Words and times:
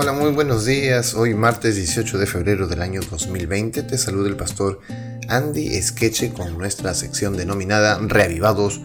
Hola, 0.00 0.12
muy 0.12 0.30
buenos 0.30 0.64
días. 0.64 1.14
Hoy 1.14 1.34
martes 1.34 1.74
18 1.74 2.18
de 2.18 2.26
febrero 2.26 2.68
del 2.68 2.82
año 2.82 3.00
2020 3.00 3.82
te 3.82 3.98
saluda 3.98 4.28
el 4.28 4.36
pastor 4.36 4.78
Andy 5.28 5.74
Esqueche 5.74 6.32
con 6.32 6.56
nuestra 6.56 6.94
sección 6.94 7.36
denominada 7.36 7.98
Reavivados 8.00 8.80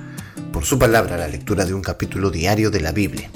por 0.52 0.66
su 0.66 0.80
palabra, 0.80 1.18
la 1.18 1.28
lectura 1.28 1.66
de 1.66 1.76
un 1.76 1.84
capítulo 1.84 2.32
diario 2.32 2.72
de 2.72 2.82
la 2.82 2.94
Biblia. 2.94 3.30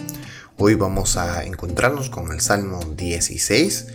Hoy 0.58 0.74
vamos 0.74 1.18
a 1.18 1.44
encontrarnos 1.44 2.10
con 2.10 2.32
el 2.32 2.42
Salmo 2.42 2.80
16 2.80 3.86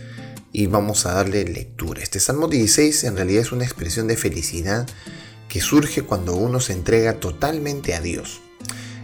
y 0.53 0.67
vamos 0.67 1.05
a 1.05 1.15
darle 1.15 1.43
lectura. 1.43 2.01
Este 2.01 2.21
Salmo 2.21 2.47
16 2.47 3.03
en 3.03 3.17
realidad 3.17 3.41
es 3.41 3.51
una 3.51 3.65
expresión 3.65 4.07
de 4.07 4.15
felicidad 4.15 4.87
que 5.49 5.59
surge 5.59 6.03
cuando 6.03 6.37
uno 6.37 6.61
se 6.61 6.71
entrega 6.71 7.19
totalmente 7.19 7.95
a 7.95 7.99
Dios. 7.99 8.42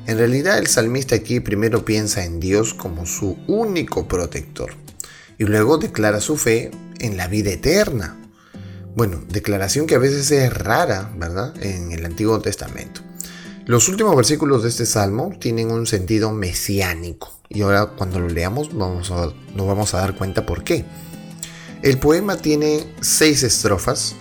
En 0.10 0.18
realidad 0.18 0.58
el 0.58 0.66
salmista 0.66 1.14
aquí 1.14 1.40
primero 1.40 1.86
piensa 1.86 2.26
en 2.26 2.40
Dios 2.40 2.74
como 2.74 3.06
su 3.06 3.38
único 3.46 4.08
protector 4.08 4.72
y 5.38 5.44
luego 5.44 5.78
declara 5.78 6.20
su 6.20 6.36
fe 6.36 6.72
en 6.98 7.16
la 7.16 7.28
vida 7.28 7.52
eterna. 7.52 8.18
Bueno, 8.96 9.24
declaración 9.30 9.86
que 9.86 9.94
a 9.94 10.00
veces 10.00 10.32
es 10.32 10.52
rara, 10.52 11.14
¿verdad? 11.16 11.54
En 11.62 11.92
el 11.92 12.04
Antiguo 12.08 12.42
Testamento. 12.42 13.02
Los 13.68 13.88
últimos 13.88 14.16
versículos 14.16 14.64
de 14.64 14.70
este 14.70 14.88
salmo 14.88 15.32
tienen 15.40 15.70
un 15.70 15.86
sentido 15.86 16.32
mesiánico 16.32 17.32
y 17.48 17.62
ahora 17.62 17.86
cuando 17.96 18.20
lo 18.20 18.30
leamos 18.30 18.76
vamos 18.76 19.12
a, 19.12 19.32
nos 19.54 19.68
vamos 19.68 19.94
a 19.94 20.00
dar 20.00 20.16
cuenta 20.16 20.44
por 20.44 20.64
qué. 20.64 20.86
El 21.84 22.00
poema 22.00 22.36
tiene 22.36 22.96
seis 23.00 23.44
estrofas 23.44 24.16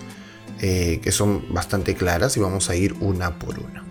eh, 0.61 0.99
que 1.01 1.11
son 1.11 1.51
bastante 1.51 1.95
claras 1.95 2.37
y 2.37 2.41
vamos 2.41 2.69
a 2.69 2.75
ir 2.75 2.93
una 3.01 3.39
por 3.39 3.57
una. 3.57 3.83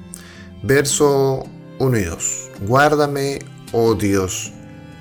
Verso 0.63 1.45
1 1.79 1.99
y 1.99 2.05
2. 2.05 2.51
Guárdame, 2.61 3.39
oh 3.73 3.95
Dios, 3.95 4.53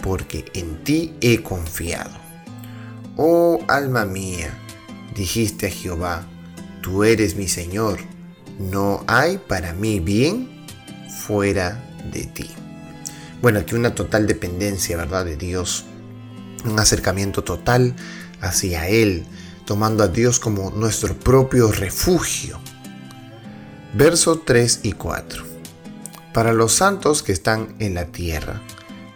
porque 0.04 0.46
en 0.54 0.84
ti 0.84 1.16
he 1.22 1.42
confiado. 1.42 2.12
Oh 3.16 3.60
alma 3.68 4.06
mía, 4.06 4.54
dijiste 5.16 5.68
a 5.68 5.72
Jehová, 5.72 6.28
tú 6.82 7.04
eres 7.04 7.36
mi 7.36 7.48
Señor, 7.48 8.00
no 8.60 9.04
hay 9.08 9.40
para 9.40 9.74
mí 9.74 10.00
bien 10.00 10.66
fuera 11.26 11.84
de 12.12 12.26
ti. 12.26 12.50
Bueno, 13.42 13.60
aquí 13.60 13.76
una 13.76 13.96
total 13.96 14.28
dependencia, 14.28 14.98
¿verdad? 14.98 15.26
De 15.26 15.36
Dios, 15.36 15.86
un 16.64 16.80
acercamiento 16.80 17.44
total 17.44 17.96
hacia 18.40 18.88
Él, 18.88 19.26
tomando 19.66 20.04
a 20.04 20.08
Dios 20.08 20.40
como 20.40 20.70
nuestro 20.72 21.16
propio 21.16 21.72
refugio. 21.72 22.60
Verso 23.94 24.40
3 24.40 24.82
y 24.84 24.92
4 24.92 25.57
para 26.38 26.54
los 26.54 26.72
santos 26.74 27.24
que 27.24 27.32
están 27.32 27.74
en 27.80 27.96
la 27.96 28.12
tierra, 28.12 28.62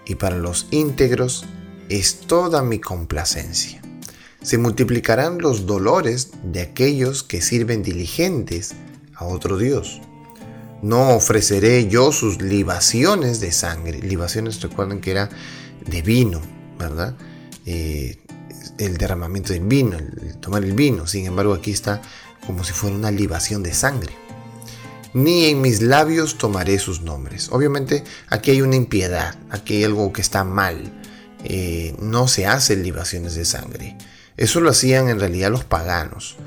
y 0.07 0.15
para 0.15 0.37
los 0.37 0.65
íntegros 0.71 1.45
es 1.87 2.21
toda 2.21 2.63
mi 2.63 2.79
complacencia. 2.79 3.79
Se 4.41 4.57
multiplicarán 4.57 5.37
los 5.37 5.67
dolores 5.67 6.31
de 6.41 6.61
aquellos 6.61 7.21
que 7.21 7.43
sirven 7.43 7.83
diligentes 7.83 8.73
a 9.13 9.25
otro 9.25 9.59
Dios. 9.59 10.01
No 10.81 11.09
ofreceré 11.09 11.87
yo 11.87 12.11
sus 12.11 12.41
libaciones 12.41 13.39
de 13.39 13.51
sangre. 13.51 13.99
Libaciones, 13.99 14.59
recuerden 14.59 14.99
que 14.99 15.11
era 15.11 15.29
de 15.85 16.01
vino, 16.01 16.41
¿verdad? 16.79 17.15
Eh, 17.67 18.17
el 18.79 18.97
derramamiento 18.97 19.53
del 19.53 19.65
vino, 19.65 19.95
el 19.95 20.37
tomar 20.37 20.63
el 20.63 20.73
vino. 20.73 21.05
Sin 21.05 21.27
embargo, 21.27 21.53
aquí 21.53 21.69
está 21.69 22.01
como 22.47 22.63
si 22.63 22.73
fuera 22.73 22.95
una 22.95 23.11
libación 23.11 23.61
de 23.61 23.75
sangre 23.75 24.20
ni 25.13 25.45
en 25.45 25.61
mis 25.61 25.81
labios 25.81 26.37
tomaré 26.37 26.79
sus 26.79 27.01
nombres. 27.01 27.49
Obviamente 27.51 28.03
aquí 28.29 28.51
hay 28.51 28.61
una 28.61 28.75
impiedad, 28.75 29.35
aquí 29.49 29.77
hay 29.77 29.83
algo 29.83 30.11
que 30.13 30.21
está 30.21 30.43
mal. 30.43 30.91
Eh, 31.43 31.95
no 31.99 32.27
se 32.27 32.45
hacen 32.45 32.83
libaciones 32.83 33.35
de 33.35 33.45
sangre. 33.45 33.97
Eso 34.37 34.61
lo 34.61 34.69
hacían 34.69 35.09
en 35.09 35.19
realidad 35.19 35.51
los 35.51 35.65
paganos. 35.65 36.37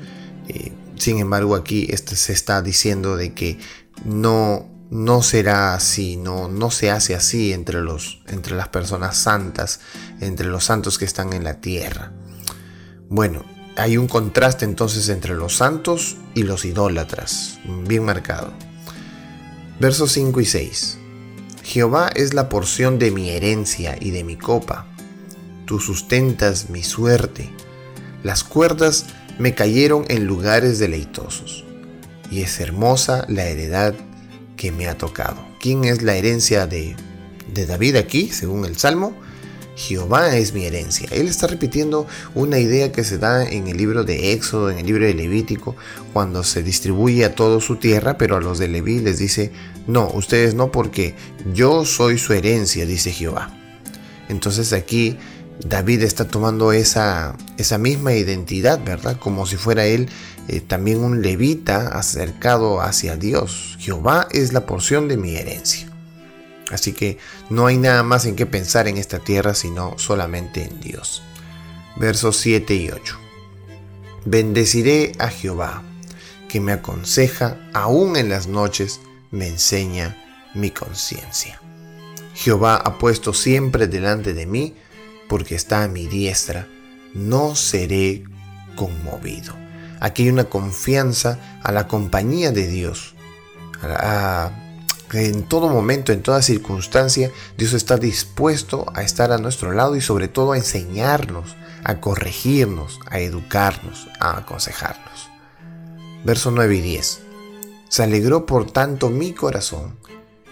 Eh, 0.47 0.71
sin 0.97 1.19
embargo 1.19 1.55
aquí 1.55 1.87
este 1.89 2.15
se 2.15 2.33
está 2.33 2.61
diciendo 2.61 3.17
de 3.17 3.33
que 3.33 3.59
no, 4.03 4.69
no 4.89 5.21
será 5.21 5.73
así, 5.73 6.15
no, 6.17 6.47
no 6.47 6.71
se 6.71 6.91
hace 6.91 7.15
así 7.15 7.53
entre, 7.53 7.81
los, 7.81 8.21
entre 8.27 8.55
las 8.55 8.69
personas 8.69 9.17
santas, 9.17 9.79
entre 10.21 10.47
los 10.47 10.65
santos 10.65 10.97
que 10.97 11.05
están 11.05 11.33
en 11.33 11.43
la 11.43 11.59
tierra. 11.61 12.11
Bueno, 13.09 13.45
hay 13.77 13.97
un 13.97 14.07
contraste 14.07 14.65
entonces 14.65 15.09
entre 15.09 15.35
los 15.35 15.57
santos 15.57 16.17
y 16.33 16.43
los 16.43 16.65
idólatras, 16.65 17.59
bien 17.87 18.05
marcado. 18.05 18.53
Versos 19.79 20.13
5 20.13 20.39
y 20.39 20.45
6. 20.45 20.97
Jehová 21.63 22.09
es 22.15 22.33
la 22.33 22.47
porción 22.47 22.99
de 22.99 23.11
mi 23.11 23.29
herencia 23.29 23.97
y 23.99 24.11
de 24.11 24.23
mi 24.23 24.37
copa. 24.37 24.85
Tú 25.65 25.79
sustentas 25.79 26.69
mi 26.69 26.83
suerte. 26.83 27.51
Las 28.23 28.43
cuerdas 28.43 29.07
me 29.39 29.55
cayeron 29.55 30.05
en 30.07 30.25
lugares 30.25 30.79
deleitosos. 30.79 31.65
Y 32.31 32.41
es 32.41 32.59
hermosa 32.59 33.25
la 33.27 33.45
heredad 33.45 33.93
que 34.55 34.71
me 34.71 34.87
ha 34.87 34.97
tocado. 34.97 35.45
¿Quién 35.59 35.83
es 35.83 36.01
la 36.01 36.15
herencia 36.15 36.67
de, 36.67 36.95
de 37.53 37.65
David 37.65 37.97
aquí, 37.97 38.29
según 38.29 38.65
el 38.65 38.77
Salmo? 38.77 39.15
Jehová 39.75 40.35
es 40.37 40.53
mi 40.53 40.65
herencia. 40.65 41.07
Él 41.11 41.27
está 41.27 41.47
repitiendo 41.47 42.07
una 42.33 42.59
idea 42.59 42.91
que 42.91 43.03
se 43.03 43.17
da 43.17 43.45
en 43.45 43.67
el 43.67 43.77
libro 43.77 44.03
de 44.03 44.33
Éxodo, 44.33 44.69
en 44.69 44.79
el 44.79 44.85
libro 44.85 45.05
de 45.05 45.13
Levítico, 45.13 45.75
cuando 46.13 46.43
se 46.43 46.63
distribuye 46.63 47.25
a 47.25 47.35
toda 47.35 47.59
su 47.59 47.75
tierra, 47.75 48.17
pero 48.17 48.37
a 48.37 48.41
los 48.41 48.57
de 48.57 48.67
Leví 48.67 48.99
les 48.99 49.19
dice, 49.19 49.51
no, 49.87 50.09
ustedes 50.09 50.55
no, 50.55 50.71
porque 50.71 51.15
yo 51.53 51.85
soy 51.85 52.17
su 52.17 52.33
herencia, 52.33 52.85
dice 52.85 53.11
Jehová. 53.11 53.51
Entonces 54.29 54.73
aquí 54.73 55.17
David 55.59 56.03
está 56.03 56.25
tomando 56.25 56.71
esa, 56.71 57.35
esa 57.57 57.77
misma 57.77 58.13
identidad, 58.13 58.83
¿verdad? 58.83 59.17
Como 59.19 59.45
si 59.45 59.55
fuera 59.57 59.85
él 59.85 60.09
eh, 60.47 60.61
también 60.61 61.03
un 61.03 61.21
levita 61.21 61.87
acercado 61.87 62.81
hacia 62.81 63.15
Dios. 63.15 63.77
Jehová 63.79 64.27
es 64.31 64.53
la 64.53 64.65
porción 64.65 65.07
de 65.07 65.17
mi 65.17 65.35
herencia. 65.35 65.94
Así 66.71 66.93
que 66.93 67.17
no 67.49 67.67
hay 67.67 67.77
nada 67.77 68.03
más 68.03 68.25
en 68.25 68.35
qué 68.35 68.45
pensar 68.45 68.87
en 68.87 68.97
esta 68.97 69.19
tierra 69.19 69.53
sino 69.53 69.97
solamente 69.97 70.63
en 70.63 70.79
Dios. 70.79 71.21
Versos 71.97 72.37
7 72.37 72.75
y 72.75 72.89
8. 72.89 73.19
Bendeciré 74.25 75.11
a 75.19 75.27
Jehová, 75.29 75.83
que 76.49 76.59
me 76.59 76.71
aconseja 76.71 77.57
aún 77.73 78.17
en 78.17 78.29
las 78.29 78.47
noches, 78.47 78.99
me 79.31 79.47
enseña 79.47 80.17
mi 80.55 80.71
conciencia. 80.71 81.61
Jehová 82.33 82.75
ha 82.75 82.97
puesto 82.97 83.33
siempre 83.33 83.87
delante 83.87 84.33
de 84.33 84.45
mí, 84.45 84.75
porque 85.29 85.55
está 85.55 85.83
a 85.83 85.87
mi 85.87 86.07
diestra, 86.07 86.67
no 87.13 87.55
seré 87.55 88.23
conmovido. 88.75 89.55
Aquí 89.99 90.23
hay 90.23 90.29
una 90.29 90.45
confianza 90.45 91.59
a 91.63 91.71
la 91.71 91.87
compañía 91.87 92.51
de 92.51 92.67
Dios, 92.67 93.15
en 95.13 95.43
todo 95.43 95.69
momento, 95.69 96.11
en 96.11 96.21
toda 96.21 96.41
circunstancia, 96.41 97.31
Dios 97.57 97.73
está 97.73 97.97
dispuesto 97.97 98.85
a 98.93 99.03
estar 99.03 99.31
a 99.31 99.37
nuestro 99.37 99.71
lado 99.71 99.95
y 99.95 100.01
sobre 100.01 100.27
todo 100.27 100.53
a 100.53 100.57
enseñarnos, 100.57 101.55
a 101.83 101.99
corregirnos, 101.99 102.99
a 103.09 103.19
educarnos, 103.19 104.07
a 104.19 104.37
aconsejarnos. 104.37 105.29
Verso 106.23 106.51
9 106.51 106.75
y 106.75 106.81
10. 106.81 107.21
Se 107.87 108.03
alegró 108.03 108.45
por 108.45 108.71
tanto 108.71 109.09
mi 109.09 109.33
corazón 109.33 109.95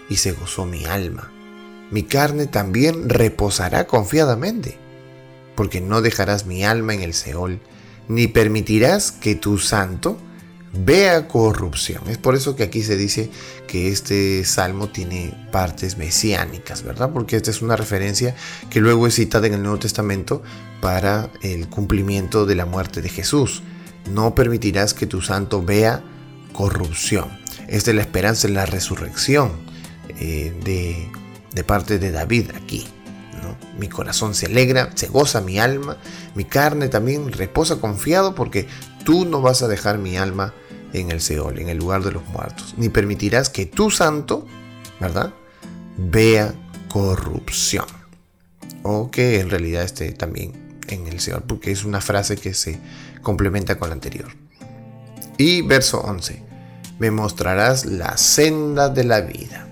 y 0.08 0.16
se 0.16 0.32
gozó 0.32 0.64
mi 0.66 0.84
alma. 0.84 1.32
Mi 1.90 2.04
carne 2.04 2.46
también 2.46 3.08
reposará 3.08 3.86
confiadamente, 3.86 4.78
porque 5.54 5.80
no 5.80 6.00
dejarás 6.00 6.46
mi 6.46 6.64
alma 6.64 6.94
en 6.94 7.02
el 7.02 7.12
Seol, 7.12 7.60
ni 8.08 8.28
permitirás 8.28 9.12
que 9.12 9.34
tu 9.34 9.58
santo 9.58 10.16
vea 10.76 11.28
corrupción. 11.28 12.02
Es 12.08 12.18
por 12.18 12.34
eso 12.34 12.56
que 12.56 12.64
aquí 12.64 12.82
se 12.82 12.96
dice 12.96 13.30
que 13.66 13.88
este 13.88 14.44
salmo 14.44 14.88
tiene 14.88 15.34
partes 15.52 15.96
mesiánicas, 15.96 16.82
¿verdad? 16.82 17.10
Porque 17.12 17.36
esta 17.36 17.50
es 17.50 17.62
una 17.62 17.76
referencia 17.76 18.34
que 18.70 18.80
luego 18.80 19.06
es 19.06 19.14
citada 19.14 19.46
en 19.46 19.54
el 19.54 19.62
Nuevo 19.62 19.78
Testamento 19.78 20.42
para 20.80 21.30
el 21.42 21.68
cumplimiento 21.68 22.46
de 22.46 22.54
la 22.54 22.66
muerte 22.66 23.02
de 23.02 23.08
Jesús. 23.08 23.62
No 24.10 24.34
permitirás 24.34 24.94
que 24.94 25.06
tu 25.06 25.22
santo 25.22 25.62
vea 25.62 26.02
corrupción. 26.52 27.28
Esta 27.68 27.90
es 27.90 27.96
la 27.96 28.02
esperanza 28.02 28.46
en 28.46 28.54
la 28.54 28.66
resurrección 28.66 29.52
eh, 30.18 30.54
de, 30.64 31.08
de 31.52 31.64
parte 31.64 31.98
de 31.98 32.10
David 32.10 32.50
aquí. 32.54 32.86
Mi 33.78 33.88
corazón 33.88 34.34
se 34.34 34.46
alegra, 34.46 34.90
se 34.94 35.08
goza 35.08 35.40
mi 35.40 35.58
alma, 35.58 35.96
mi 36.34 36.44
carne 36.44 36.88
también 36.88 37.32
reposa 37.32 37.76
confiado 37.76 38.34
porque 38.34 38.66
tú 39.04 39.24
no 39.24 39.40
vas 39.40 39.62
a 39.62 39.68
dejar 39.68 39.98
mi 39.98 40.16
alma 40.16 40.54
en 40.94 41.10
el 41.10 41.20
Seol, 41.20 41.58
en 41.58 41.68
el 41.68 41.78
lugar 41.78 42.02
de 42.02 42.12
los 42.12 42.26
muertos, 42.28 42.74
ni 42.78 42.88
permitirás 42.88 43.50
que 43.50 43.66
tu 43.66 43.90
santo, 43.90 44.46
¿verdad?, 45.00 45.34
vea 45.98 46.54
corrupción. 46.88 47.86
O 48.82 49.10
que 49.10 49.40
en 49.40 49.50
realidad 49.50 49.82
esté 49.82 50.12
también 50.12 50.78
en 50.88 51.06
el 51.06 51.20
Seol, 51.20 51.42
porque 51.42 51.70
es 51.70 51.84
una 51.84 52.00
frase 52.00 52.36
que 52.36 52.54
se 52.54 52.78
complementa 53.22 53.78
con 53.78 53.88
la 53.90 53.94
anterior. 53.94 54.28
Y 55.36 55.62
verso 55.62 56.00
11, 56.00 56.42
me 56.98 57.10
mostrarás 57.10 57.86
la 57.86 58.16
senda 58.16 58.88
de 58.88 59.04
la 59.04 59.20
vida. 59.20 59.68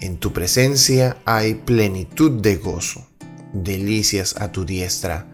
En 0.00 0.18
tu 0.18 0.32
presencia 0.32 1.16
hay 1.24 1.54
plenitud 1.54 2.40
de 2.40 2.56
gozo. 2.56 3.06
delicias 3.54 4.34
a 4.40 4.50
tu 4.50 4.64
diestra 4.64 5.26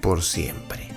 por 0.00 0.22
siempre. 0.22 0.88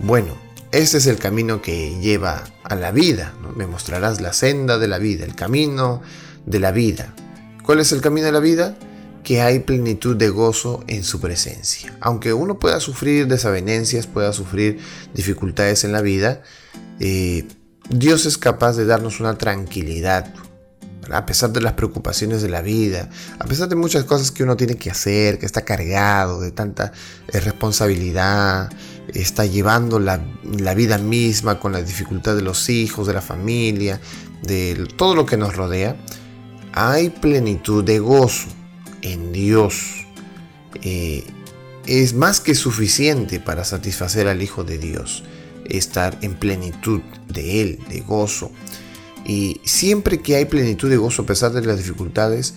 Bueno, 0.00 0.43
este 0.74 0.98
es 0.98 1.06
el 1.06 1.18
camino 1.18 1.62
que 1.62 2.00
lleva 2.00 2.42
a 2.64 2.74
la 2.74 2.90
vida. 2.90 3.32
Me 3.56 3.66
mostrarás 3.66 4.20
la 4.20 4.32
senda 4.32 4.76
de 4.76 4.88
la 4.88 4.98
vida, 4.98 5.24
el 5.24 5.36
camino 5.36 6.02
de 6.46 6.58
la 6.58 6.72
vida. 6.72 7.14
¿Cuál 7.62 7.78
es 7.78 7.92
el 7.92 8.00
camino 8.00 8.26
de 8.26 8.32
la 8.32 8.40
vida? 8.40 8.76
Que 9.22 9.40
hay 9.40 9.60
plenitud 9.60 10.16
de 10.16 10.30
gozo 10.30 10.82
en 10.88 11.04
su 11.04 11.20
presencia. 11.20 11.96
Aunque 12.00 12.32
uno 12.32 12.58
pueda 12.58 12.80
sufrir 12.80 13.28
desavenencias, 13.28 14.08
pueda 14.08 14.32
sufrir 14.32 14.80
dificultades 15.14 15.84
en 15.84 15.92
la 15.92 16.02
vida, 16.02 16.42
eh, 16.98 17.46
Dios 17.88 18.26
es 18.26 18.36
capaz 18.36 18.76
de 18.76 18.84
darnos 18.84 19.20
una 19.20 19.38
tranquilidad, 19.38 20.34
a 21.10 21.26
pesar 21.26 21.50
de 21.50 21.60
las 21.60 21.74
preocupaciones 21.74 22.42
de 22.42 22.48
la 22.48 22.62
vida, 22.62 23.10
a 23.38 23.44
pesar 23.44 23.68
de 23.68 23.76
muchas 23.76 24.04
cosas 24.04 24.30
que 24.30 24.42
uno 24.42 24.56
tiene 24.56 24.76
que 24.76 24.90
hacer, 24.90 25.38
que 25.38 25.46
está 25.46 25.62
cargado 25.62 26.40
de 26.40 26.50
tanta 26.50 26.92
eh, 27.28 27.40
responsabilidad, 27.40 28.72
está 29.12 29.46
llevando 29.46 29.98
la, 29.98 30.18
vida 30.74 30.98
misma 30.98 31.60
con 31.60 31.72
la 31.72 31.82
dificultad 31.82 32.36
de 32.36 32.42
los 32.42 32.68
hijos, 32.70 33.06
de 33.06 33.14
la 33.14 33.20
familia, 33.20 34.00
de 34.42 34.88
todo 34.96 35.14
lo 35.14 35.26
que 35.26 35.36
nos 35.36 35.56
rodea, 35.56 35.96
hay 36.72 37.10
plenitud 37.10 37.84
de 37.84 37.98
gozo 37.98 38.48
en 39.02 39.32
Dios. 39.32 40.06
Eh, 40.82 41.24
es 41.86 42.14
más 42.14 42.40
que 42.40 42.54
suficiente 42.54 43.40
para 43.40 43.64
satisfacer 43.64 44.26
al 44.26 44.42
Hijo 44.42 44.64
de 44.64 44.78
Dios, 44.78 45.22
estar 45.66 46.18
en 46.22 46.34
plenitud 46.34 47.00
de 47.28 47.60
Él, 47.60 47.78
de 47.88 48.00
gozo. 48.00 48.50
Y 49.26 49.60
siempre 49.64 50.20
que 50.20 50.36
hay 50.36 50.44
plenitud 50.46 50.90
de 50.90 50.96
gozo 50.96 51.22
a 51.22 51.26
pesar 51.26 51.52
de 51.52 51.64
las 51.64 51.78
dificultades, 51.78 52.54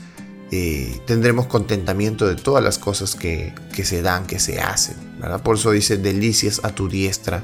eh, 0.51 1.01
tendremos 1.05 1.47
contentamiento 1.47 2.25
de 2.25 2.35
todas 2.35 2.63
las 2.63 2.77
cosas 2.77 3.15
que, 3.15 3.53
se 3.83 4.01
dan, 4.01 4.25
que 4.27 4.39
se 4.39 4.61
hacen. 4.61 4.95
Por 5.43 5.55
eso 5.55 5.71
dice, 5.71 5.97
delicias 5.97 6.61
a 6.63 6.69
tu 6.69 6.89
diestra 6.89 7.43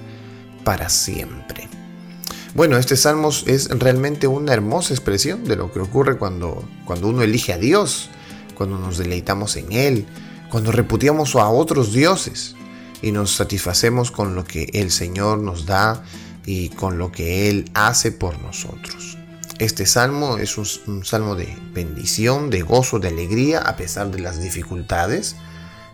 para 0.64 0.90
siempre. 0.90 1.70
Bueno, 2.56 2.78
este 2.78 2.96
salmo 2.96 3.30
es 3.48 3.70
realmente 3.70 4.28
una 4.28 4.54
hermosa 4.54 4.94
expresión 4.94 5.44
de 5.44 5.56
lo 5.56 5.72
que 5.72 5.80
ocurre 5.80 6.18
cuando, 6.18 6.64
cuando 6.86 7.08
uno 7.08 7.24
elige 7.24 7.52
a 7.52 7.58
Dios, 7.58 8.12
cuando 8.54 8.78
nos 8.78 9.00
deleitamos 9.00 9.56
en 9.56 9.72
Él, 9.72 10.06
cuando 10.52 10.72
repudiamos 10.72 11.36
a 11.36 11.50
otros 11.50 11.94
dioses 11.94 12.56
y 13.02 13.12
nos 13.12 13.32
satisfacemos 13.32 14.12
con 14.12 14.36
lo 14.36 14.44
que 14.46 14.70
el 14.74 14.92
Señor 14.92 15.40
nos 15.40 15.66
da 15.66 16.04
y 16.46 16.70
con 16.70 17.00
lo 17.00 17.12
que 17.12 17.50
Él 17.50 17.72
hace 17.74 18.12
por 18.12 18.40
nosotros. 18.40 19.18
Este 19.58 19.86
salmo 19.86 20.38
es 20.38 20.58
un, 20.58 21.06
salmo 21.06 21.36
de 21.36 21.58
bendición, 21.74 22.50
de 22.50 22.62
gozo, 22.62 23.00
de 23.00 23.08
alegría, 23.08 23.60
a 23.60 23.76
pesar 23.78 24.12
de 24.12 24.20
las 24.20 24.42
dificultades. 24.42 25.36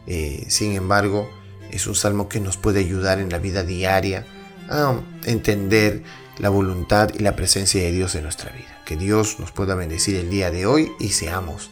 Eh, 0.07 0.45
sin 0.49 0.73
embargo, 0.73 1.29
es 1.71 1.87
un 1.87 1.95
salmo 1.95 2.29
que 2.29 2.39
nos 2.39 2.57
puede 2.57 2.79
ayudar 2.79 3.19
en 3.19 3.29
la 3.29 3.39
vida 3.39 3.63
diaria 3.63 4.25
a 4.69 4.99
entender 5.25 6.03
la 6.37 6.49
voluntad 6.49 7.09
y 7.13 7.19
la 7.19 7.35
presencia 7.35 7.81
de 7.81 7.91
Dios 7.91 8.15
en 8.15 8.23
nuestra 8.23 8.51
vida. 8.51 8.81
Que 8.85 8.95
Dios 8.95 9.39
nos 9.39 9.51
pueda 9.51 9.75
bendecir 9.75 10.15
el 10.15 10.29
día 10.29 10.51
de 10.51 10.65
hoy 10.65 10.91
y 10.99 11.09
seamos 11.09 11.69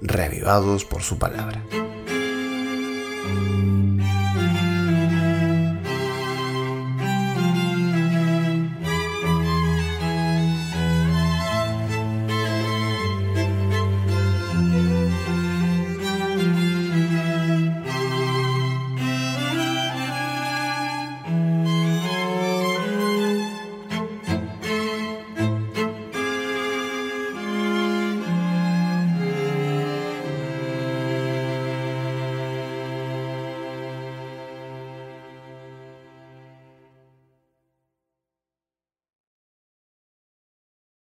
reavivados 0.00 0.84
por 0.84 1.02
su 1.02 1.18
palabra. 1.18 1.62